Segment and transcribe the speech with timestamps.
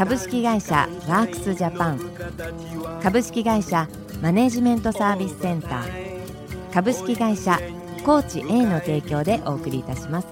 [0.00, 2.00] 株式会社ワークスジャパン。
[3.02, 3.86] 株式会社
[4.22, 6.72] マネジメントサービスセンター。
[6.72, 7.60] 株式会社
[8.02, 10.28] コーチ A の提供でお送りいたします。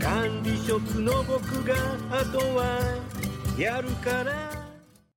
[0.00, 1.74] 管理職の僕が
[2.10, 2.78] あとは
[3.58, 4.50] やるから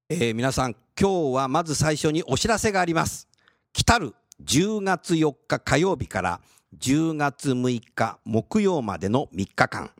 [0.09, 3.29] えー、皆さん今日はまず最初にお知らせがあります。
[3.71, 4.13] 来たる
[4.43, 6.41] 10月4日火曜日から
[6.77, 9.91] 10月6日木曜までの3日間。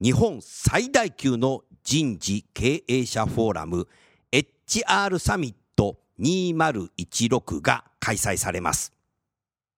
[0.00, 3.86] 日本最大級の人事経営者フォーラム
[4.32, 8.92] HR サミット2016が開催されます。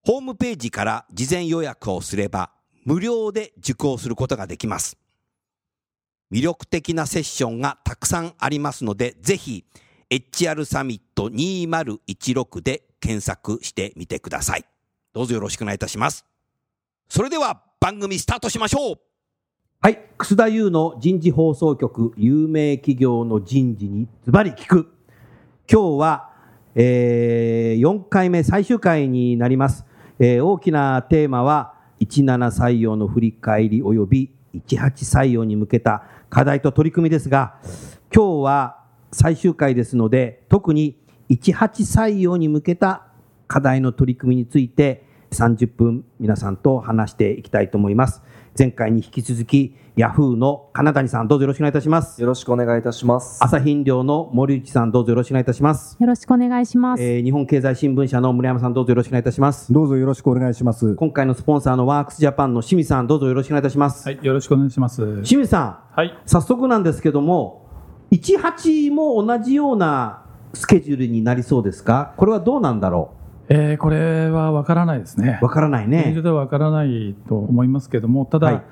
[0.04, 2.52] ホームページから事前予約をすれば
[2.84, 4.96] 無料で受講することができます。
[6.32, 9.64] 魅力的なセッションがたくさんありますので、ぜひ
[10.10, 14.64] HR サミット2016で検索してみてください。
[15.12, 16.24] どうぞよろしくお願いいたします。
[17.08, 19.05] それでは番組スタートしましょう
[19.82, 20.00] はい。
[20.18, 24.92] 楠田優の人事放送局、有名企業の人事にズバリ聞く。
[25.70, 26.30] 今日は、
[26.74, 29.84] えー、4回目最終回になります。
[30.18, 37.56] えー、大きなテーマは、17採用の振り返り及び18採用に向けた課題と取り組みですが、
[38.12, 38.82] 今日は
[39.12, 40.96] 最終回ですので、特に
[41.30, 43.06] 18採用に向けた
[43.46, 48.22] 課題の取り組みについて30分皆さんと話していきたいと思います。
[48.58, 52.20] 前回に引き続き、ヤフーの金谷さん、どうぞよろしくお願いいたします。
[52.22, 53.38] よろしくお願いいたします。
[53.42, 55.96] 朝日飲料の森内さん、どうぞよろしくお願いいたします。
[56.00, 57.02] よろしくお願いします。
[57.02, 59.72] えー、日本経済新聞社の村山さん、どうぞよろしくお願いいたします。
[59.72, 60.94] どうぞよろしくお願いします。
[60.94, 64.08] 今回のスポンサーのワークスジャパンの清水さん、どうぞよろしくお願いいたします。
[64.08, 65.02] はい、よろしくお願いします。
[65.22, 67.66] 清水さん、はい、早速なんですけども、
[68.10, 70.22] 18も同じような
[70.54, 72.14] スケジュールになりそうですか？
[72.16, 73.25] これはどうなんだろう？
[73.48, 75.38] えー、これは分からないですね。
[75.40, 76.04] 分からないね。
[76.08, 78.62] 現状では分からないと思いますけども、ただ、はい、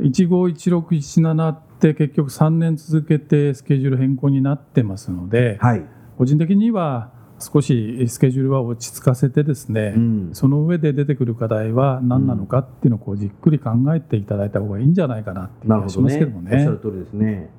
[0.00, 5.84] 151617って結局3年続けてスケジュール変更になってますので、はい、
[6.16, 7.10] 個人的には
[7.40, 16.50] 少しスケジュールは落ち着かせてですね、うん、その上で出てくる課題は何なのかっていうのをこうじっくり考えていただいた方がいいんじゃないかなっていう気がしますけどもね。
[16.50, 17.50] ねおっしゃる通りですね。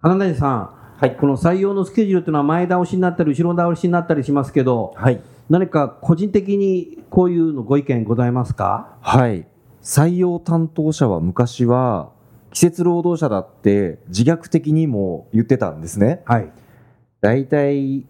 [0.00, 8.96] 花谷さん、はい、この採用のスケジュールというのは前倒しになったり後ろ倒しになったりしますけど、はい、何か個人的にこういうのご意見ございますか？
[9.02, 9.46] はい
[9.82, 12.12] 採用担当者は昔は
[12.52, 16.22] 季節労働者だって自虐的にも言ってたんですね。
[16.24, 16.52] はい。
[17.20, 18.06] 大体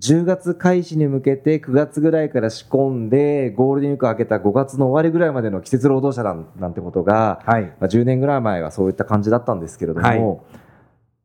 [0.00, 6.22] 10月開始に向けて9月ぐらいから仕込んでゴールデンウィーク明けた5月の終わりぐらいまでの季節労働者
[6.60, 10.40] なんてことが、はいまあ、10年ぐらい前はそういった感じだったんですけれども、はい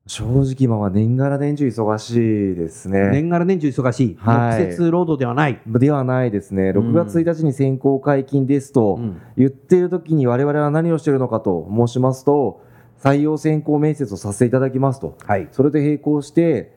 [0.07, 3.11] 正直今は年がら年中忙しいですね。
[3.11, 4.17] 年がら年中忙しい。
[4.19, 5.61] はい、季節労働ではない。
[5.65, 6.71] ではないですね。
[6.71, 8.99] 6月1日に選考解禁ですと
[9.37, 12.61] 言っている時に我々は何をしているのかと申しますと、
[12.99, 15.17] 採用選考面接をさせていただきますと。
[15.25, 16.75] はい、それで並行して、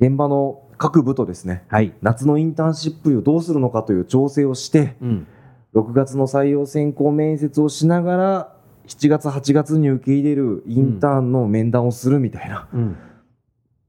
[0.00, 5.26] 現場の各部とですね、はい、夏のインターンシップをどうするのかという調整をして、うん、
[5.74, 8.57] 6月の採用選考面接をしながら
[8.88, 12.96] 7月8月に受け入れるインターンの面談をするみたいな、うん、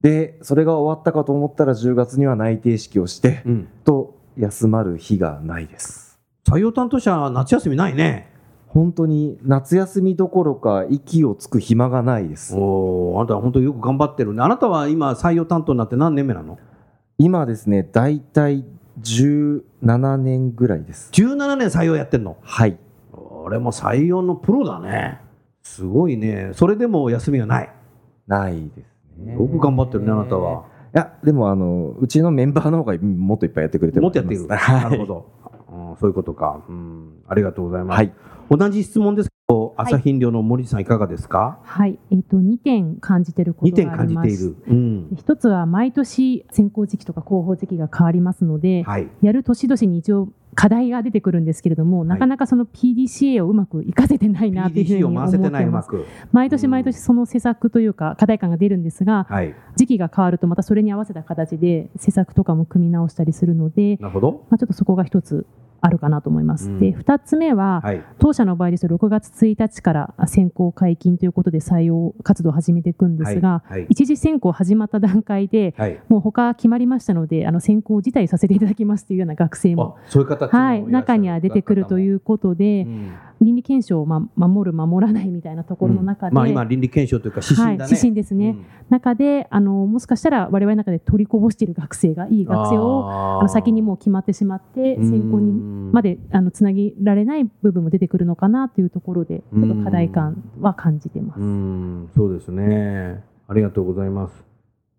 [0.02, 6.20] でそれが終わったかと思ったら10月には内定式をして、うん、と休まる日がないです。
[6.48, 8.28] 採用担当者は夏休みないね。
[8.68, 12.56] 本当に夏休みどころか息をつく暇がないです。
[12.56, 14.44] おあなたは本当によく頑張ってるね。
[14.44, 16.60] あなたは今採用担当になって何年目なの？
[17.18, 18.66] 今ですね大体
[19.02, 21.10] 17年ぐらいです。
[21.14, 22.38] 17年採用やってんの？
[22.42, 22.78] はい
[23.44, 25.20] これも採用のプロだね。
[25.64, 26.52] すごいね。
[26.54, 27.70] それでも休みはない。
[28.28, 29.34] ないですね。
[29.34, 30.66] よく頑張ってるね、あなたは。
[30.94, 34.02] いや、でも、あの、うちのメンバーの方がもっといっぱいやってくれてる。
[34.02, 34.46] もっとやってる。
[34.48, 35.26] なるほど。
[35.72, 36.62] うん、そういうことか。
[36.68, 37.24] うん。
[37.28, 37.98] ありがとうございます。
[37.98, 38.14] はい。
[38.50, 39.30] 同じ質問です
[39.82, 41.60] 朝日飲料の森さんいかがですか？
[41.64, 44.28] はい、えっ、ー、と2点感じてることがあります。
[44.28, 44.56] 2点感じている。
[44.68, 55.90] うん、一つは毎年選考時期とか広報時期が変わりますので、はい、やる年々に一応課題が出てくるんですけれども、なかなかその PDCA をうまくいかせてないなというふうに思ってます。
[56.34, 64.46] 毎年毎年その施策というか課題感が出るんですが、はい、時期が変わるとまたそれに合わせた形で施策とかも組み直したりするので、なるほど。
[64.50, 65.46] まあちょっとそこが一つ
[65.82, 66.70] あるかなと思います。
[66.70, 75.74] うん、で2つ目は、はい、当社の場合ですと6月1日から選考解禁ということで採用活動を始めていくんですが、はいはい、一次選考始まった段階で、
[76.08, 88.56] もう他決まりましたのであの選考自体させていただきますというような学生もそういう形はい、中には出てくるということで、うん、倫理検証を、ま、守る守らないみたいなところの中で、まあ、今倫理検証というか指針だね、指針ですね、
[88.90, 101.40] 中であのもしかしたら我々の中で取りこぼしている学生がいい学生をあの先にもう決まってしまって選考にまであのつなげられない部分も出てくるのかなというところでちょっと課題感は感じてます。
[102.16, 103.24] そうですね。
[103.48, 104.34] ありがとうございます。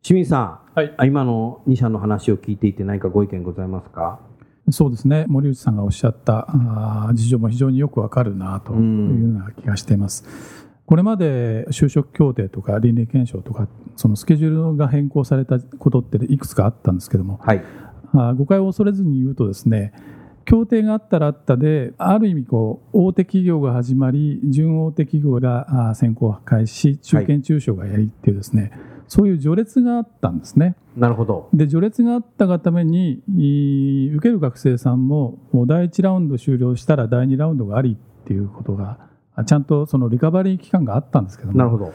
[0.03, 4.21] 清水さん、はい、今の2社の話を聞いていて何かご意見ございますか？
[4.71, 5.27] そうですね。
[5.29, 10.25] 森内さんがおっしゃったあ事情も非常によくわかるなというような気がしています。
[10.87, 17.63] これまで就職協定とか倫理検証とかそのスケジュールが変更されたことっていくつかあったんですけども、はい、
[18.13, 19.93] あ誤解を恐れずに言うとですね
[20.45, 28.73] 協定があったらあったである意味こう大手企業が始まり準大手企業が先行破壊し中堅中小がやりっていうですね、はい、
[29.09, 30.77] そういう序列があったんですね。
[30.97, 33.23] なるほどで序列があったがために
[34.15, 39.10] 受ける学生さんももう第1ラウンド終了したら第2ラウンドがありっていうことが
[39.45, 41.93] ちゃんとそのリカバリー期間があったんですけども、なるほど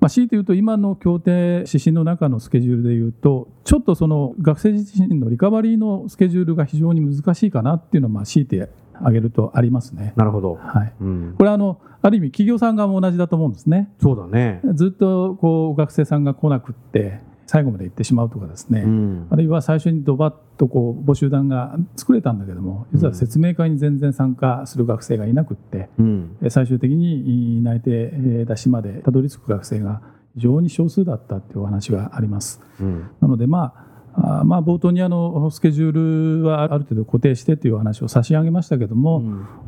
[0.00, 8.68] まあ、強いて言うと、今の協定指針の中のスケジュールでいうと、ちょっとその学生自身のリカバリーのスケジュールが非常に難しいかなっていうのは、まあ、強いて
[9.02, 10.12] あげるとありますね。
[10.16, 10.54] なるほど。
[10.54, 10.92] はい。
[11.00, 13.90] うん、これあの、ある意味企業さん側も同じだと思うんですね。
[14.00, 14.60] そうだね。
[14.74, 28.10] ずっとこう学生さんが来なくって、最後まで行ってしまうとかですね、うん、あるいは最初にドバッとこう募集団が作れたんだけども実は説明会に全然参加する学生がいなくって、うん、最終的に内定
[28.46, 30.00] 出しまでたどり着く学生が
[30.34, 32.60] 非常に少数だったっていうお話があります。
[32.80, 39.18] うん、なのでまああまあ、冒頭にあのスケジュールはある程度固定してというお話を差し上げましたけども、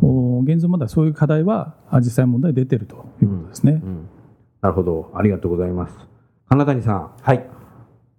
[0.02, 3.78] うん、現状まだそういう課題は実際問題出てるということですね、うん。
[3.78, 4.08] うん、
[4.60, 5.10] なるほど。
[5.16, 5.98] ありがとうございます。
[6.48, 7.44] 花谷さん、はい、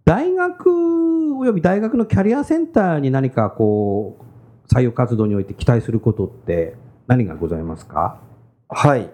[0.07, 4.17] 大学および大学のキャリアセンターに何かこ
[4.65, 6.77] う採用活動において期待することって
[7.07, 8.17] 何がございますか？
[8.69, 9.09] はい。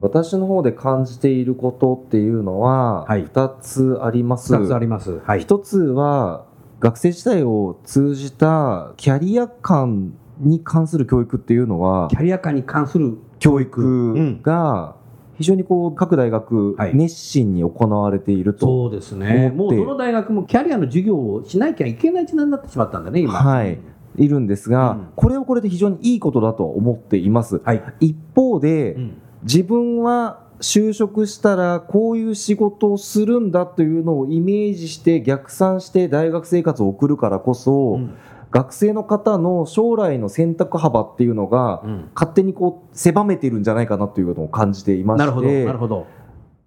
[0.00, 4.52] 私の方で感じていることっていうのは2つあります。
[4.52, 5.20] はい、2つあります。
[5.24, 6.46] はい、1つは
[6.80, 14.42] 学生時代を通じたキャリア感に関する教育っていうのはキャリア感に関する教育。
[14.42, 14.96] が
[15.38, 19.52] 非常にこう各大学、熱心に行われているとそうですね。
[19.54, 23.34] もうどの大学もキャリアの授業をしなきゃいけない時代になってしまったんだね今。
[23.34, 23.78] はい。
[24.18, 38.14] いるんですが、うん、これはこれで非常にいいことだと思っています、はい、一方で、うん、自分は就職したらこういう仕事をするんだというのをイメージして逆算して大学生活を送るからこそ、うん
[38.56, 41.82] 学生の方の将来の選択幅っていうのが、
[42.14, 46.06] 勝手にこう狭めているんじゃないかなということを感じていましてなるほどなるほど。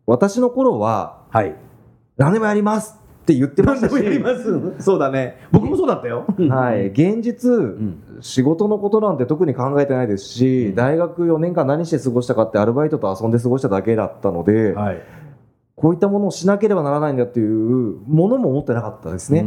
[0.06, 1.56] 私の頃は、はい、
[2.18, 5.42] 何でもやりますって言ってましたしそうだね。
[5.52, 6.26] 僕もそうだったよ。
[6.50, 6.90] はい。
[6.90, 15.02] 現実、うん、仕事のことなんて特に考えてないですし、うん、大学4年間何して過ごしたかってアルバイトと遊んで過ごしただけだったので、はい
[15.80, 19.46] こういったものをしなければならないんだというものも持ってなかったですね。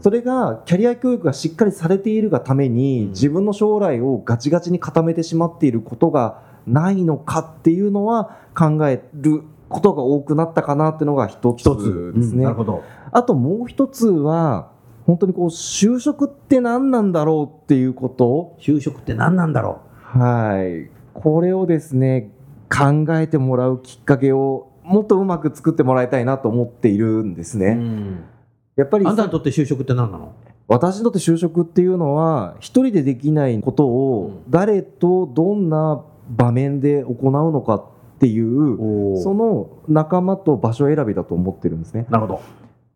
[0.00, 12.44] それがキャリア教育がしっかりされているがために自分の将来をガチガチに固めてしまっていることがないのかっていうのは考えることが多くなったかなっていうのが一つですね。
[12.44, 14.72] あともう一つは
[15.06, 18.54] 本当にこう就職って何なんだろうっていうこと。
[18.60, 19.80] 就職って何なんだろ
[20.14, 20.18] う。
[20.18, 20.90] はい。
[21.14, 22.30] これをですね
[22.68, 27.78] 考えてもらうきっかけをもっとうまく作ってもらいたいなと思っているんですね。
[28.76, 30.32] やっぱりあんたにとって就職って何なの？
[30.66, 37.84] 私にとって就職っていうのは一人でできないことを誰とどんな場面で行うのかっ
[38.20, 42.06] ていうその仲間と場所選びだと思ってるんですね。
[42.08, 42.40] なるほど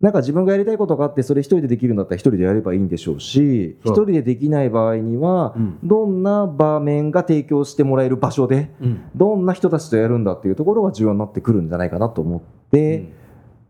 [0.05, 8.71] なんか自分がやりたいことがあってそれ一人でできるんだったら一人でやればいいんでしょうし一人でできない場合には、どんな場面が提供してもらえる場所で、
[9.17, 13.15] どんな人たちとやるんだっていうところが重要になってくるんじゃないかなと思って、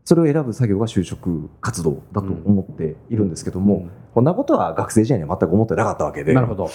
[0.05, 6.35] それを選ぶ作業が就職活動だと思っているんですけども、こんなことは学生時代には全く思ってなかったわけで。
[6.35, 6.69] なるほど。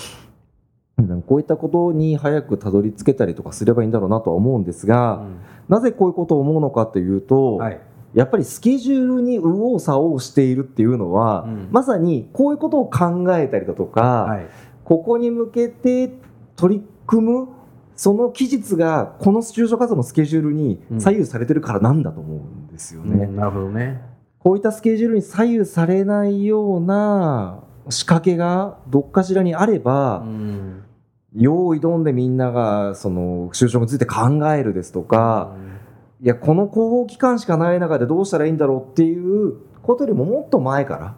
[1.28, 5.26] こういったことに早くたどり着けたりとかすればいいんだろうなとは思うんですが、
[5.68, 7.82] なぜこういうことを思うのかというと、はい
[8.14, 14.48] やっぱりスケジュールに右往左往しているっていうのは、うん、まさにこういうことを考えたりだとか、はい、
[14.84, 16.12] ここに向けて
[16.56, 17.48] 取り組む
[17.96, 23.26] その期日がこの就職活動のスケジュールに左右されてるからなんだと思うんですよね。
[23.26, 24.02] うん、なるほどね。
[24.40, 30.84] こういったスケジュールに左右されないような仕掛けがどっかしらにあれば、うん。
[31.36, 35.54] 用意どんでみんながその就職について考えるですとか、
[36.22, 41.16] いやこの広報期間しかない中でどうしたらいいんだろうっていうことよりももっと前から、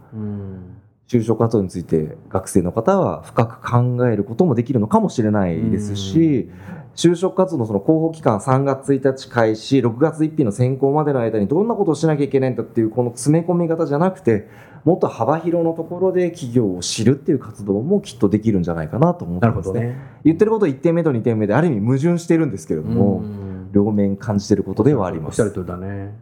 [1.08, 6.52] 就職活動について学生の方は深く考えることもできるのかもしれないですし、
[6.96, 14.50] 就職活動のその広報期間3月1日開始6月1日の選考までの間にどんなことをしなきゃいけないんだっていうこの詰め込み方じゃなくて
[14.84, 19.80] もっと幅広のところで企業を知るっていう活動もきっとできるんじゃないかなと思ってますね。
[19.82, 19.96] ね。
[20.24, 23.24] 言ってること1点目と2点目である意味矛盾してるんですけれども
[23.72, 25.42] 両面感じてることではあります。
[25.42, 26.14] おっしゃるだね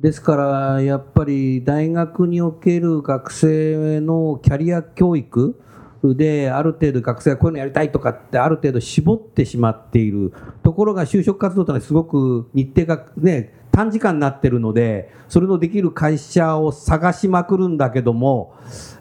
[0.00, 5.60] ですからやっぱり大学における学生のキャリア教育
[6.02, 10.32] である程度学生がこういうのやりたいとかってある程度絞ってしまっている
[10.62, 18.54] ところが就職活動というのはすごく日程がね短時間になってるのでそれのできる会社を探しまくるんだけども、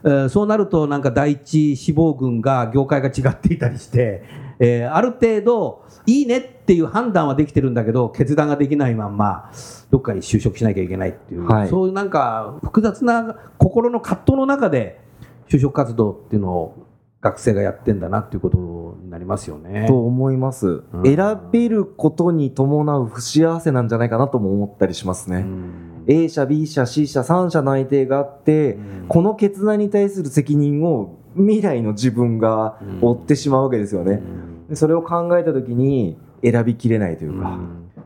[0.03, 4.23] えー、そうなるとなんか第一志望群が業界が違っていたりして、
[4.59, 9.51] えー、ある程度いいねっていう判断はできてるんだけど決断ができないまんま
[9.91, 14.99] どっかに就職しなきゃいけないっていう、はい、そういうなんか複雑な心の葛藤の中で
[15.47, 16.85] 就職活動っていうのを
[17.21, 19.87] 学生がやってんだなっていうことになりますよね。
[19.87, 25.39] と思います、うん、選べることに伴う不幸せなんじゃないかなとも思ったりしますね。
[25.39, 34.21] うん、A 社 B 社 C 社3社内定があって、うん、この決断に対する責任を未来の自分が負ってしまうわけですよね。
[34.69, 37.59] でそれを考えた時に選びきれないというか。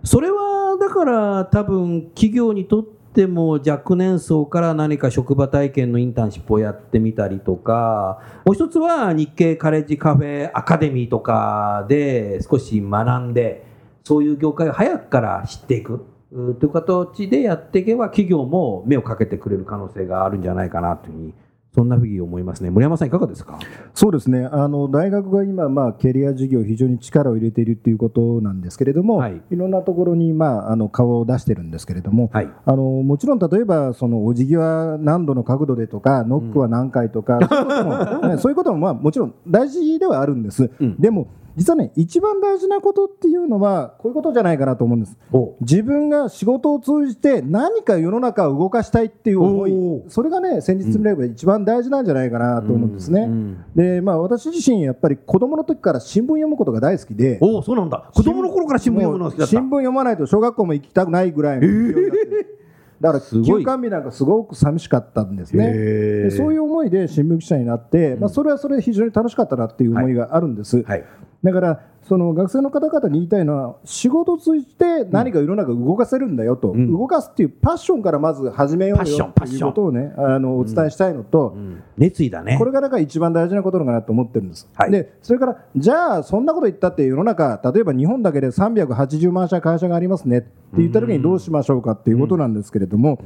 [0.03, 13.65] それはだから多分企業にとっても若年層から何か職場体験のインターンシップをやってみたりとかもう一つは日系カレッジカフェアカデミーとかで少し学んで
[14.03, 21.33] そういう業界を早くから知っていくという形でやっていけば企業も目をかけてくれる可能性があるんじゃないかなというふうに
[21.75, 22.69] そんなふうに思いますね。
[22.69, 23.57] 森山さんいかがですか？
[23.93, 24.45] そうですね。
[24.51, 40.69] あの大学が今まあキャリア事業非常に力を入れているということなんですけれども、はい、いろんなところにまああの顔を出してるんですけれども、はい、あのもちろん例えばそのお辞儀は何度の角度でとかノックは何回とか、うん、そういうことも、 ね、そういうこともまあもちろん大事ではあるんです。
[40.79, 45.17] うん、でも実はね一番大事なことっていうのはこういうことじゃないかなと思うんです。
[45.61, 50.03] 自分が仕事を通じて何か世の中を動かしたいっていう思い。
[50.07, 53.31] それがね先日見れば一番大事なんじゃないかなと思うんですね、うん。
[53.31, 57.37] うん、でまあ私自身やっぱり子供の時から新聞読むことが大好きで。
[57.41, 58.09] おそうなんだ。
[58.13, 59.51] 子供の頃から新聞読むの好きだった。
[59.51, 62.63] 新聞読まないと小学校も行きたくないぐらいの、えー
[63.03, 65.73] だから休館日なんかすごく寂しかったんですね。
[65.73, 71.05] でそういう思いで新聞記者になって、まあ、それはそれで非常に楽しかったなっていう思いがあるんです、はいはい
[71.43, 81.59] だからその学生の方々に言いたいのは仕事を通じて何か世の中動かせるんだよと、うん、動かすっていうパッションからまず始めようよということをねあのお伝えしたいのと、うん。
[81.59, 82.57] うん、熱意だね。
[82.57, 90.47] これがだから一番大事なことなのかなと思ってるんです、はい、でそれからじゃあそんなこと言ったって世の中例えば日本だけで380万社会社がありますねって
[90.77, 93.19] 言った時にどうしましょうかっていうことなんですけれども、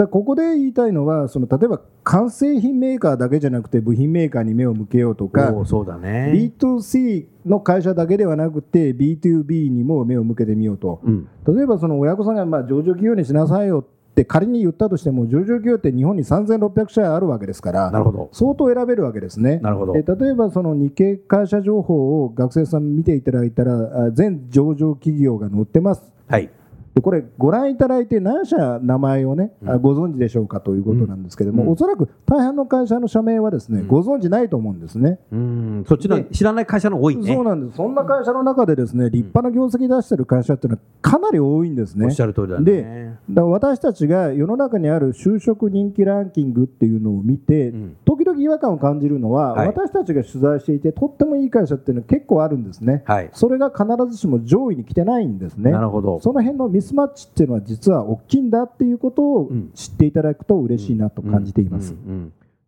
[0.00, 18.30] だここで言いたいのはその例えば完成品メーカーだけじゃなくて部品メーカーに目を向けようとかそうだ、ね、B2C の会社だけではなくて B2B にも目を向けてみようと、うん、例えばその親御さんがまあ上場企業にしなさいよって仮に言ったとしても上場企業って日本に3600社あるわけですからなるほど。
[18.32, 19.58] 相当選べるわけですね。
[19.58, 19.92] なるほど。
[19.94, 26.12] 例えばその日系会社情報を学生さん見ていただいたら全上場企業が載ってます。
[26.26, 26.50] はい
[26.94, 35.20] でこれご覧いただいて何社名前をね、うん、ご存知でしょうかということなんですけれども、うん、おそらく大半の会社の社名はですね、うん、ご存知ないと思うんですね。
[35.30, 37.32] うんそっちの知らない会社の多いね。
[37.32, 37.76] そうなんです。
[37.76, 42.06] そんな会社の中でですね、立派な業績出してる会社っていうのはかなり多いんですね。
[42.06, 42.64] おっしゃる通りだね。
[42.64, 47.72] で、だ私たちが世の中にある就職人気ランキングっていうのを見て、
[48.04, 53.04] 時々違和感を感じるのは、はい、私たちが取材していてとってもいい会社っていうのは結構あるんですね。
[53.06, 55.70] はい、それが必ずしも上位に来てないんですね。
[55.70, 56.20] なるほど。
[56.20, 61.94] その辺のミスマッチっていうのは実は大きいんだっていうことを知っていただくと嬉しいなと感じています。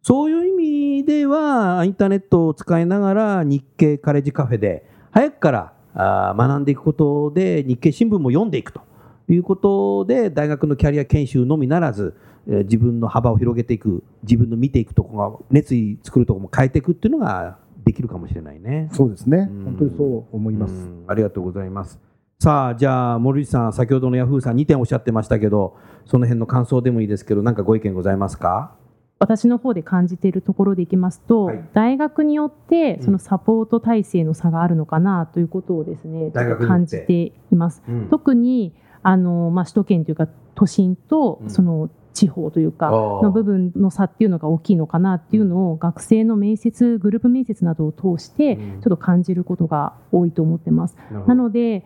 [0.02, 8.83] そういう意味ではインターネットを使いながら日経カレッジカフェで早くからあ学んでいくことで日経新聞も読んでいくと
[9.28, 12.14] いうことで大学のキャリア研修のみならず
[12.47, 18.88] 自分の幅を広げていく自分の見ていくところが熱意作るところも変えていくっていうのができるかもしれないね。
[18.92, 20.75] そうですね、本当にそう思います。
[21.07, 22.12] ありがとうございます。
[22.42, 28.75] さあじゃあ森内さん先ほどのヤフーさん2点おっしゃってましたけどその辺の感想でもいいですけど何かご意見ございますか？
[29.20, 37.80] 私の方で感じているところでいきますと、はい、大学によってそのサポート体制の差があるのかなということをですね、うん、感じています。
[37.88, 50.96] うん、特にあの、まあ、首都圏というか都心とその地方というかの部分の差っていうのが大きいのかなっていうのを学生の面接グループ面接などを通してちょっと感じることが多いと思ってます。
[51.28, 51.84] なので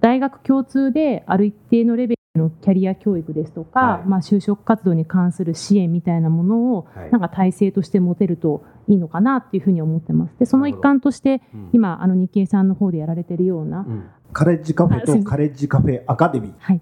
[0.00, 10.34] 大学共通である一定のレベルのキャリア教育ですとか、はい、まあ、就職活動に関する支援みたいなものを、なんか体制として持てるといいのかなっていうふうに思ってます。
[10.38, 16.80] でその一環として、うん、今あの日経さんの方でやられてるような、うん、カレッジカフェとカレッジカフェアカデミー、はい、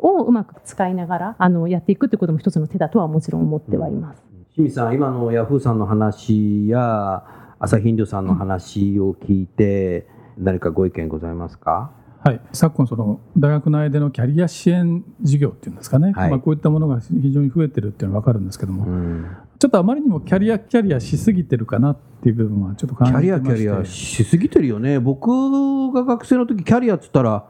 [0.00, 4.22] をうまく使いながらあのやっていくってことも一つの手だとはもちろん思ってはいます。
[4.54, 7.24] 清水さん今のヤフーさんの話や
[7.58, 10.06] 朝日飲料さんの話を聞いて、
[10.38, 11.90] 何かご意見ございますか？
[12.26, 24.98] はい、昨今その大学内でのキャリア支援事業っていうんですかね、はい、まあ、こういったものが非常に増えてるっていうのは分かるんですけども、うん、ちょっとあまりにもキャリアキャリアしすぎてるかなっていう部分はちょっと感じてキャリアキャリアしすぎてるよね。
[24.98, 27.46] 僕が学生の時キャリアっつったら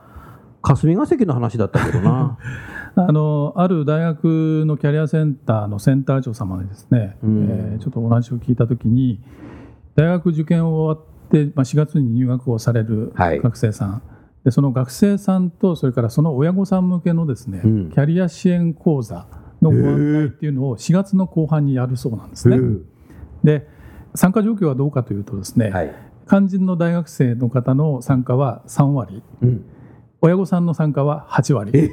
[0.61, 2.37] 霞が関の話だったけどな。
[2.99, 9.23] あのある大学のキャリアセンターのセンター長様にですね、うん、えー、ちょっとお話を聞いた時に
[9.95, 14.15] 大学受験を終わって、まあ、4月に入学をされる学生さん、はい
[14.46, 19.26] でその学生さんとそれからその親御さん向けのですね、うん、キャリア支援講座
[19.60, 22.60] のご案内っていうのを4月の後半にやるそうなんですね。
[23.42, 23.66] で
[24.14, 25.92] 参加状況はどうかというとですね、はい、
[26.28, 29.64] 肝心の大学生の方の参加は3割、うん、
[30.20, 31.90] 親御さんの参加は8割。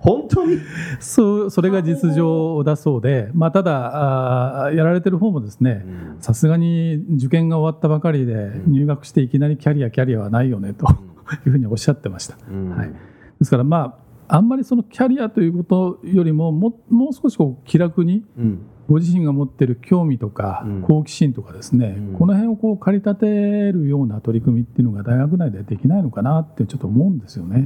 [0.00, 0.58] 本当に？
[1.00, 5.86] そうそれが実情だそうで、まあ、ただあやられてる方もですね
[6.18, 10.86] さすがに受験が終わったばかりで入学していきなりキャリアキャリアはないよねと
[11.44, 12.36] いうふうにおっしゃってました。
[12.36, 13.98] はい、ですからま
[14.28, 18.24] ああんまりそのキャリアということよりもももう少しこう気楽に、
[18.88, 23.26] ご自身が持っている興味とか好奇心とかですね、この辺をこう駆り立て
[23.72, 27.56] るような取り組みっていうのが大学内でできないのかなってちょっと思うんですよね。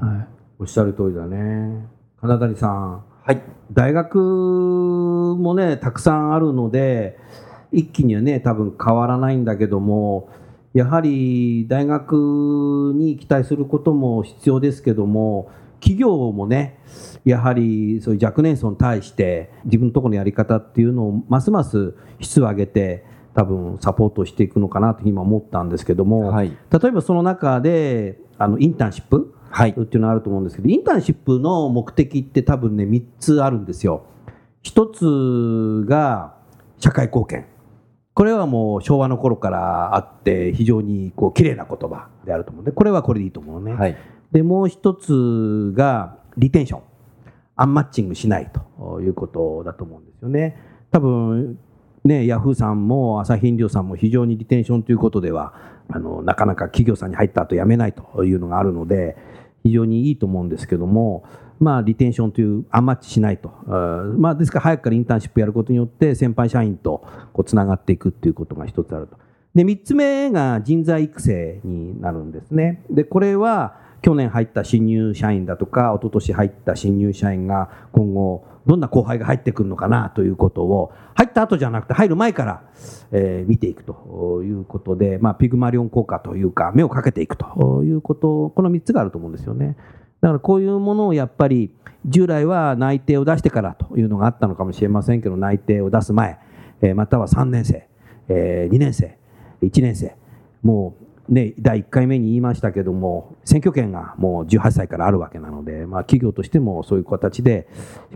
[0.00, 1.86] はいおっしゃる通りだね。
[2.20, 3.04] 金谷さん。
[3.24, 3.42] はい。
[3.72, 7.18] 大学もね、たくさんあるので、
[7.72, 10.30] 一気にはね、多分変わらないんだけども、
[10.76, 16.78] やはり大学に期待することも必要ですけども、企業もね、
[17.24, 34.04] やはりそういう若年層に対して自分のところのやり方っていうのをますます質を上げて多分サポートしていくのかなと今思ったんですけども、はい、例えばその中であのインターンシップはい、っていうのがあると思うんですけど、インターンシップの目的って多分ね、3つあるんですよ。
[34.64, 36.36] 1つが
[36.78, 37.46] 社会貢献。
[38.16, 43.74] これはもう昭和の頃からあって、非常にこう綺麗な言葉であると思うんで、これはこれでいいと思うね。
[43.74, 43.96] はい、
[44.32, 46.80] で、もう1つがリテンション。
[47.56, 50.56] アンマッチングしないということだと思うんですよね。
[50.90, 51.58] 多分
[52.04, 55.54] ね、ヤフーさんも朝日飲料さんも非常にリテンションということでは
[55.88, 59.16] あのなかなか企業さんに入った後辞めないというのがあるので
[59.64, 61.24] 非常にいいと思うんですけども、
[61.58, 63.48] まあ、リテンションというアンマッチしないと、
[64.18, 69.16] まあ、ですから早くからインターンシップやることによって先輩社員とこうつながっていくっていうことが一つあると。
[69.54, 72.84] で3つ目が人材育成になるんですね。
[72.90, 82.62] でこれは去年入った新入社員だとか一昨年入った新入社員が今後どんな後輩が入ってくるのかなということを入った後じゃなくて入る前から、
[83.12, 89.76] えー、見ていくということで、まあ、ピグマリオン効果というか目をかけていくということこの3つがあると思うんですよね。
[90.20, 91.70] だからこういうものをやっぱり
[92.06, 96.38] 従来は内定を出してからというのがあったのかもしれませんけど内定を出す前、
[96.80, 97.88] え、または3年生、
[98.28, 99.18] え、2年生
[99.62, 100.14] 1年生
[100.62, 107.66] もうね、第1回目に言いましたけども選挙権がもう18歳からあるわけなので、まあ、企業としてもそういう形で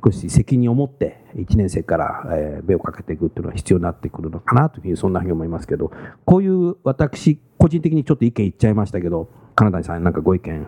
[0.04, 5.90] 少し責任を持って1年生から、え目をかけていくっていうのは必要になってくるのかなというふうにそんなふうに思いますけど
[6.24, 10.66] こういう私個人的にちょっと意見言っちゃいましたけど金谷さん何かご意見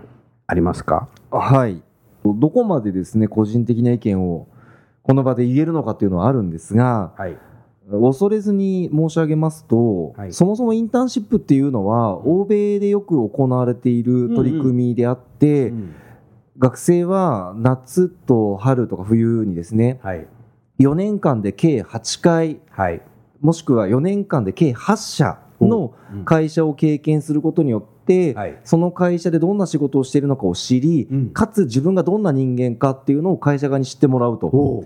[0.52, 1.08] ありますか？
[1.30, 1.82] はい。
[2.24, 4.46] どこまでですね個人的な意見を
[5.02, 7.38] この場で言えるのかというのはあるんですが、はい。
[7.90, 15.94] 恐れずに申し上げますと、はい、そもそもインターンシップっていうのは、欧米でよく行われている取り組みであって、うんうん、
[16.58, 20.28] 学生は夏と春とか冬にですね、はい、
[20.78, 23.02] 4年間で計8回、はい、
[23.40, 25.92] もしくは4年間で計8社の
[26.24, 27.91] 会社を経験することによって、
[28.34, 34.84] はい、その会社でどんな仕事をしているのかを知り、うん、かつ自分がどんな人間かっていうのを会社側に知ってもらうと。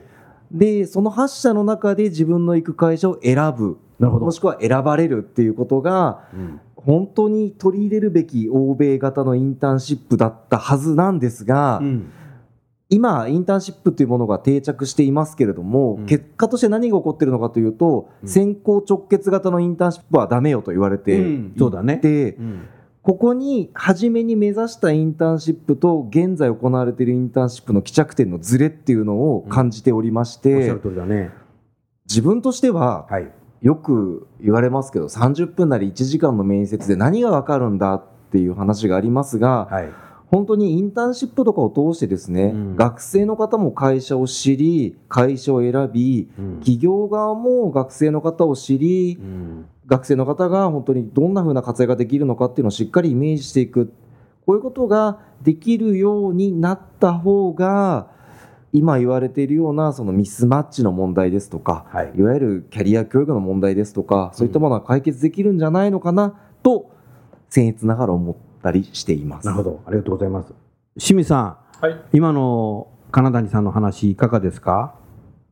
[0.50, 3.78] でその8社の中で自分の行く会社を選ぶ。
[3.98, 12.12] もしくは選ばれるっていうことが、うん、本当に取り入れるべき欧米型のインターンシップだったはずなんですが、うん、
[12.90, 21.96] 今インターンシップというものが定着していますけれども、うん、結果として何が起こっているのかというと、先行直結型のインターンシップはダメよと言われていて、そうだね
[23.06, 30.74] ここに初めに目指したインターンシップと現在行われているインターンシップの帰着点のズレっていうのを感じておりまして、
[32.08, 33.30] 自分としては、はい、
[33.62, 39.88] よく言われますけど30分なり1時間の面接で何が分かるんだっていう話がありますが、はい、
[40.26, 53.92] 本当にインターンシップとかを通してですね、うん、学生の方も会社を知り会社を選び、うん、企業側も学生の方を知り、うん、学生の方が本当にどんなふうな活躍ができるのかっていうのをしっかりイメージしていく。
[54.44, 58.08] こういうことができるようになった方が
[58.72, 66.92] 今言われているようなそのミスマッチの問題ですとか、はい、いわゆるキャリア教育の問題ですとかそういったものは解決できるんじゃないのかなと
[67.50, 69.46] 僭越ながら思ったりしています。
[69.46, 69.82] なるほど。
[69.86, 70.52] ありがとうございます。
[70.98, 74.94] 清水さん、はい、今の金谷さんの話いかがですか？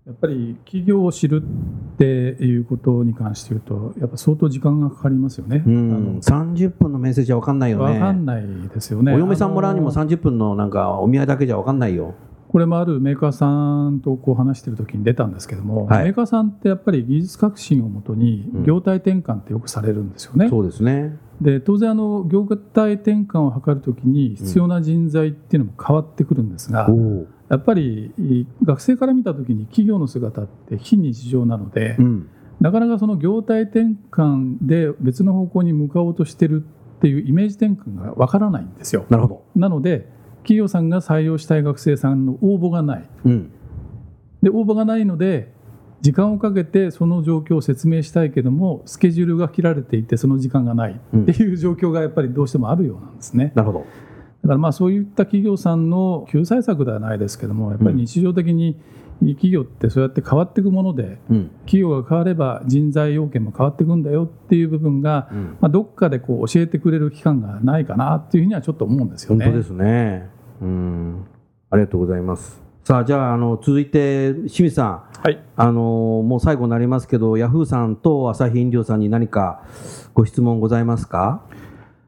[0.07, 5.63] やっぱり企業を知るっていうことに関して言うと、やっぱ相当時間がかかりますよね。
[5.67, 7.95] うん、あの30分の面接じゃ分かんないよね。
[7.95, 9.15] 分かんないですよね。
[9.15, 12.15] お嫁さんもらうにも30分のなんかお見合いだけじゃ分かんないよ。
[12.49, 13.49] これもあるメーカーさ
[13.89, 20.45] んとこう話してる時に出たんですけども、はい、メーカーさんってやっぱり技術革新をもとに業態転換ってよくされるんですよね。
[20.45, 28.13] うん、そうですねで当然あの業態転換を図るときに必要な人材っていうのも変わってくるんですが、うん、やっぱり
[28.65, 32.29] 学生から見た時に企業の姿って非日常なので、うん、
[32.61, 36.65] なかなかその業態転換で別の方向に向かおうとしてる
[36.97, 39.05] っていうイメージ転換がわからないんですよ。
[39.11, 39.45] なるほど。
[39.57, 43.53] なので企業さんが採用したい学生さんの応募がない、うん、
[44.43, 45.53] で応募がないので
[46.03, 53.53] 時間をかけてその状況を説明したいけどもスケジュールが切られていてその時間がないっていう状況がやっぱりどうしてもあるようなんですね。
[53.55, 53.87] なるほど
[54.45, 58.79] だからまあそういった企業さんの救済策ではないですけどもやっぱり日常的に
[59.21, 69.47] 企業ってそうやって変わっていくもので、うん、企業が変われば人材要件も変わっていくんだよっていう部分が、うん、まあ、どっかでこう教えてくれる機関がないかなっていうふうにはちょっと思うんですよね。
[69.47, 70.29] 本当ですね。
[70.61, 71.25] うん。
[71.71, 72.63] ありがとうございます。
[72.83, 79.63] さあじゃああの続いて清水さん、はい、あのもう最後になりますけどヤフーさんと朝日飲料さんに何か
[80.13, 81.47] ご質問ございますか？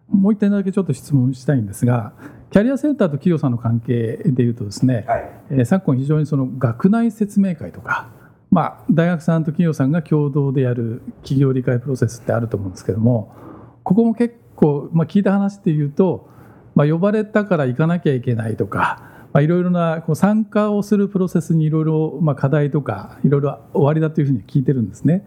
[0.09, 2.13] もう一点だけちょっと質問したいんですが、
[2.51, 8.09] キャリアセンターと企業さんの関係でいうとですね、はい、えー、昨今非常にその学内説明会とか、
[8.51, 13.35] まあ、大学さんと企業さんが共同でやる企業理解プロセスってあると思うんですけども、
[13.83, 16.29] ここも結構、まあ、聞いた話でいうと、
[16.75, 25.27] まあ、呼ばれたから行かなきゃいけないとか、まあ、いろいろなこう参加をするプロセスにいろいろまあ課題とかいろいろ終わりだというふうに聞いてるんですね。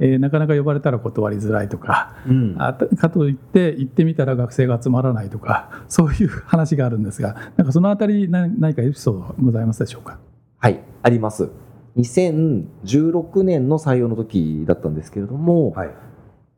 [0.00, 10.18] えー、なかなか呼ばれたら断りづらいとか、うん、あかといって行ってみたら学生が集まらないとか そういう話があるんですがなんかそのあたり何何かエピソードございますでしょうか？
[10.58, 11.48] はいあります。
[11.96, 15.90] 2016年の採用の時だったんですけれども、はい、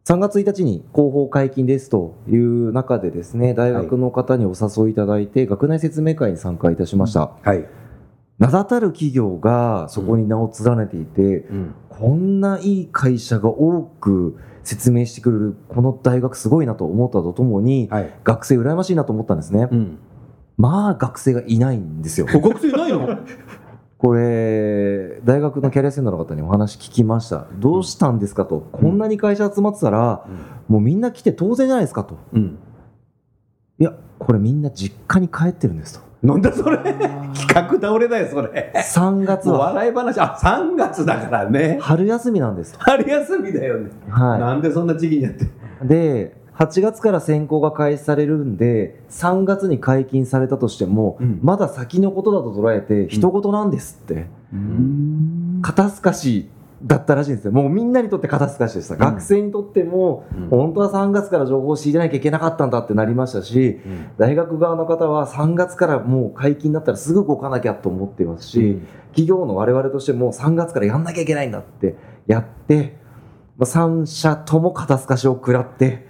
[0.04, 7.79] 3月1日に広報解禁ですという中でですね大学の方にお誘いいただいて、はい、学内説明会に参加いたしました、はい
[8.40, 19.98] 名だたる企業がそこに名を連ねていて、うん、こんないい会社が多く説明してくれるこの大学すごいなと思ったとともに、はい、学生羨ましいなと思ったんですね、うん、
[20.56, 22.26] まあ学生がいないんですよ。
[22.32, 23.18] 学生いないの？
[23.98, 27.46] これ大学のキャリアセンターの方にお話聞きました。
[27.58, 30.26] どうしたんですかと、こんなに会社集まってたら、
[30.68, 36.76] もうみんな来て当然じゃないですかと、いやこれみんな実家に帰ってるんですとなんだそれ？
[36.76, 38.72] 企画倒れだよそれ。
[38.76, 39.72] 3月は。
[39.72, 40.20] 笑い話。
[40.20, 41.78] あ3月だからね。
[41.80, 45.46] 春休みなんです春休みだよね、はい、なんでそんな時期にやって？
[45.82, 56.50] で8月から選考が開始されるんで3月に解禁されたとしても、うん、まだ先のことだと捉えて人事なんですって、うん、肩透かし
[56.82, 57.52] だったらしいんですよ。
[57.52, 58.94] もうみんなにとって肩透かしでした。
[58.94, 72.96] うん、学生にとっても、うん、本当は3月から情報を仕入れなきゃいけなかったんだってなりましたし、うん、大学側の方は3月からもう解禁になったらすぐ動かなきゃと思っていますし、企業の我々としても3月からやんなきゃいけないんだってやって、
[73.58, 76.06] まあ、3社とも肩透かしを食らって、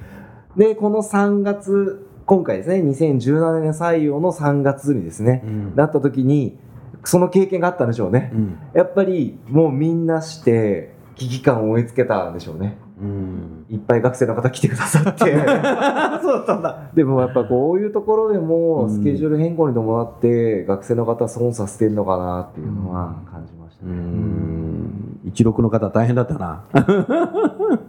[0.57, 5.43] で、この3月、今回ですね、2017年採用の3月にですね、
[5.75, 6.59] なった時に、
[7.05, 15.19] その経験があったんでしょうね、うん、やっぱりもうみんなして危機感を追いつけたんでしょうね、うん、いっぱい学生の方来てくださって。
[15.21, 16.91] そうだったんだ。
[16.95, 26.65] でもやっぱこういうところでもスケジュール変更に伴って学生の方損させてるのかなっていうのは感じましたね、うん、16の方大変だったな。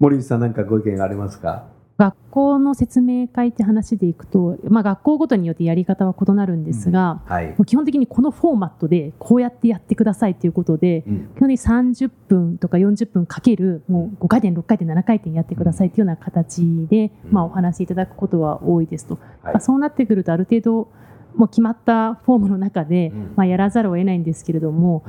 [0.00, 1.64] 森内さん何かご意見ありますか？
[1.96, 7.32] 学校の説明会って話でいくと、まあ、学校ごとによってやり方は異なるんですが、うん。
[7.32, 20.88] はい、基本的にこのフォーマットでこうやってやってくださいということで、うん、基本的に30分とか40分かけるもう5回転6回転7回転やってくださいというような形で、うん、まあ、お話しいただくことは多いですと、はい、そうなってくるとある程度
[21.36, 25.04] もう決まったフォームの中で、まあ、やらざるを得ないんですけれども。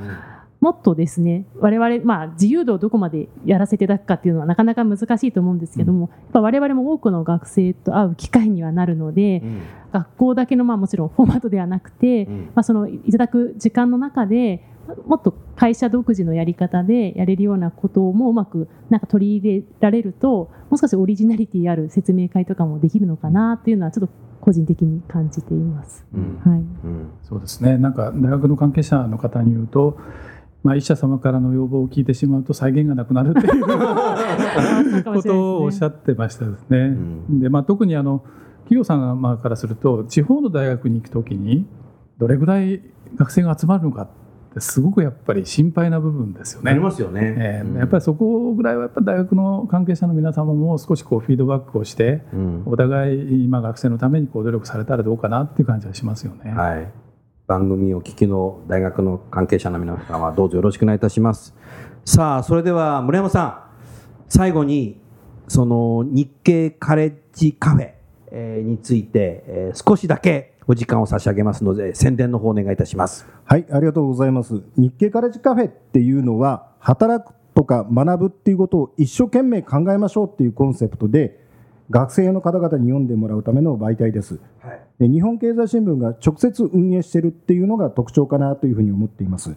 [0.60, 14.64] もっとですね我々、まあ、自由度をどこまでやらせていただくかっていうのはなかなか難しいと思うんですけども、うん、やっぱ我々も多くの学生と会う機会にはなるので、うん、学校だけの、まあ、もちろんフォーマットではなくて、うん、まあ、そのいただく時間の中で
[15.06, 26.06] もっと会社独自のやり方でやれるようなこともうまくなんか取り入れられるともしかしてオリジナリティある説明会とかもできるのかなっていうのはちょっと個人的に感じています。
[26.12, 26.62] はい。
[27.24, 27.78] そうですね。
[27.78, 29.98] なんか大学の関係者の方に言うと
[30.62, 33.62] まあ、医者様からの要望を聞いてしまうと再現がなくなるっていう
[35.04, 36.78] ことをおっしゃってましたですね。
[36.78, 38.24] うん、でまあ、特にあの
[38.64, 41.66] 企業さんからすると地方の大学に行くときに
[42.18, 42.82] どれぐらい
[43.14, 44.08] 学生が集まるのかっ
[44.54, 46.72] てすごくやっぱり心配な部分ですよね。
[46.72, 56.50] ありますよね、えー、やっぱりそこぐらいはやっぱ大学の関係者の皆様も少しこうフィードバックをして、うん、お互い今学生のためにこう努力されたらどうかなっていう感じはしますよね。
[56.50, 57.05] はい
[57.46, 61.54] 番組を聞きの大学の関係者の皆様どうぞよろしくお願いいたします。
[62.04, 63.62] さあそれでは村山さん
[64.28, 65.00] 最後に
[65.46, 73.26] その日経カレッジカフェについて少しだけお時間を差し上げますので宣伝の方お願いいたします。
[73.44, 74.62] はいありがとうございます。
[74.76, 81.45] 日経カレッジカフェっていうのは働くとか学ぶっていうことを一生懸命考えましょうっていうコンセプトで
[81.90, 89.56] 学生の方々に読んでもらうための媒体です、はい、で日本経済新聞が直接運営しているっていうのが特徴かなというふうに思っています、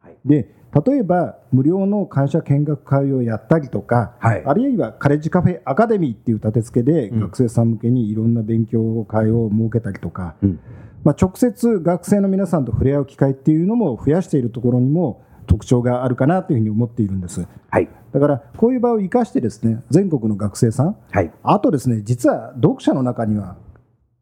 [0.00, 10.60] はい、で例えば無料の会社見学会をやったりとか、はい、あるいはカレッジカフェアカデミーっていう立て付けで学生さん向けにいろんな勉強会を設けたりとか、うん、
[11.04, 17.46] まあ、直接学生の皆さんと触れ合う機会っていうのも増やしているところにも特徴があるかなというふうに思っているんです。
[17.70, 23.56] はい、だからこういう場を生かしてですね全国の学生さん、はい、あとですね実は読者の中には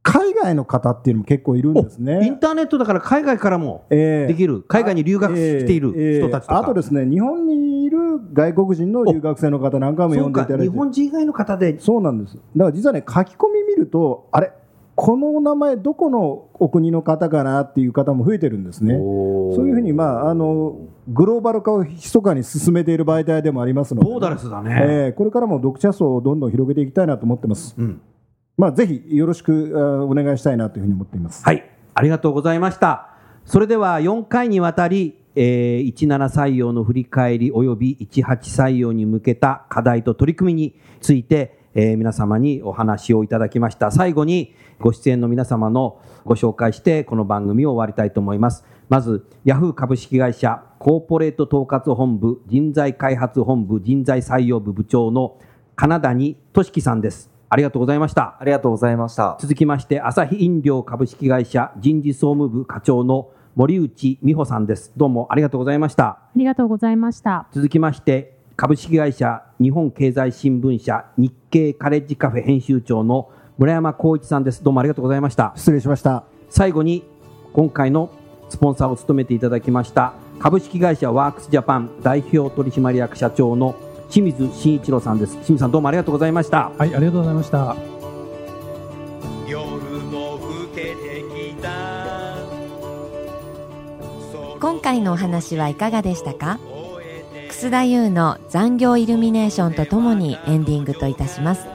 [0.04, 2.26] 海外の方っていうのも結構いるんですね。
[2.26, 7.98] インターネットだから海外からもできる、えー、海外に留学している人たちとか、えーえー、あとですね、日本にいる
[8.34, 10.64] 外国人の留学生の方なんかも読んでいただいて。
[10.64, 11.80] 日本人以外の方で。
[11.80, 12.36] そうなんです。
[12.36, 14.52] だから実はね、書き込み見ると、あれ
[14.94, 18.94] この名前どこのお国の方かなっていう方も増えてるんですね。
[18.94, 20.76] そういうふうに、まあ、あの
[21.08, 27.74] グローバル化を密かに進めている媒体でもありますので、ボーダレスだね、えー、これからも読者層をどんどん広げていきたいなと思ってます。
[27.76, 28.00] うん、
[28.56, 31.44] まあ、ぜひよろしくお願いしたいなというふうに思っています。
[31.44, 33.10] はい、ありがとうございました。
[33.44, 43.90] それでは4回にわたり、えー、17採用の振り返り及び18採用に向けた課題と取り組みについてえー、皆様にお話をいただきました。
[43.90, 48.64] 最後にご出演の皆様のご紹介してこの番組を終わりたいと思います。
[48.94, 55.36] まず、ヤフー株式会社コーポレート統括本部人材開発本部人材採用部部長の
[55.74, 57.28] 金谷俊樹さんです。
[57.48, 58.36] ありがとうございました。
[58.38, 59.36] ありがとうございました。
[59.40, 64.92] 続きまして、朝日飲料株式会社人事総務部課長の森内美穂さんです。
[64.96, 66.04] どうもありがとうございました。
[66.04, 67.48] ありがとうございました。
[67.50, 73.28] 続きまして、株式会社日本経済新聞社日経カレッジカフェ編集長の
[73.58, 77.02] 村山光一さんですどうもありがとうございました失礼しました最後に
[77.52, 78.12] 今回の
[78.54, 83.74] スポンサーを務めていただきました株式会社ワークスジャパン代表取締役社長の
[84.10, 85.32] 清水慎一郎さんです。
[85.32, 86.70] 清水さんどうもありがとうございました。
[86.78, 87.76] はいありがとうございました。
[94.60, 96.58] 今回のお話はいかがでしたか？
[97.48, 101.66] 楠田優の残業イルミネーションとともにエンディングといたします。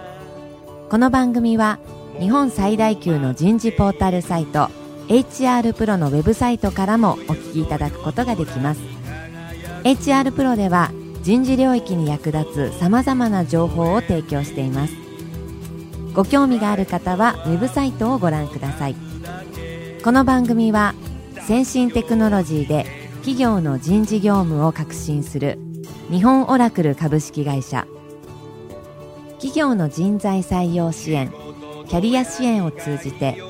[0.90, 1.80] この番組は
[2.20, 4.70] 日本最大級の人事ポータルサイト
[5.10, 8.82] HR プロのウェブサイトからもお聞きいただくことができます。
[9.84, 10.92] HR プロでは
[11.24, 14.94] 人事領域に役立つさまざまな情報を提供しています。
[16.14, 18.96] ご興味がある方はウェブサイトをご覧ください。
[20.04, 20.94] この番組は
[21.42, 22.86] 先進テクノロジーで
[23.22, 25.58] 企業の人事業務を革新する
[26.12, 27.88] 日本オラクル株式会社。
[29.40, 31.34] 企業の人材採用支援
[31.88, 33.49] キャリア支援を通じて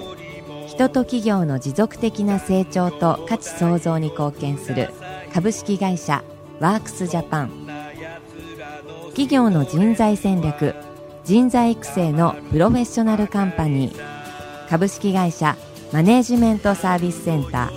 [0.80, 4.94] 人と企業の持続的な成長と価値創造に貢献する
[5.34, 6.24] 株式会社
[6.62, 7.68] ワークスジャパン。
[9.08, 10.74] 企業の人材戦略
[11.26, 14.70] 人材育成のプロフェッショナルカンパニー。
[14.70, 15.58] 株式会社
[15.92, 17.74] マネージメントサービスセンタ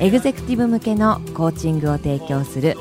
[0.00, 0.06] ー。
[0.06, 2.78] エグゼクティブ向けのコーチングを提供する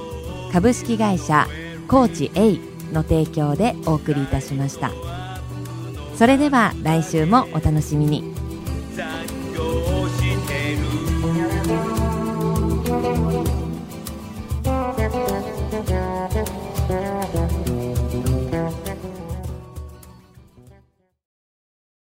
[0.54, 1.46] 株式会社
[1.90, 2.58] コーチ A
[2.94, 4.92] の提供でお送りいたしました。
[6.16, 8.41] それでは来週もお楽しみに。
[8.98, 9.41] time